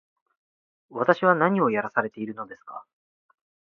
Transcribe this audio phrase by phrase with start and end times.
[0.89, 2.87] 私は何をやらされているのですか